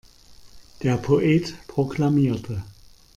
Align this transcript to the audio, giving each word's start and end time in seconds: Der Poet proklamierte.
Der 0.81 0.97
Poet 0.97 1.53
proklamierte. 1.67 2.63